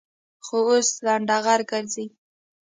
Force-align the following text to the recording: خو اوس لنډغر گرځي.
خو 0.45 0.57
اوس 0.69 0.89
لنډغر 1.05 1.59
گرځي. 1.71 2.05